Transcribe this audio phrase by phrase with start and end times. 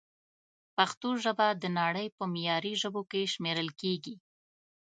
[0.75, 4.15] پښتو ژبه د نړۍ په معياري ژبو کښې شمېرل کېږي